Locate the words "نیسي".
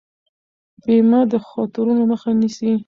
2.39-2.71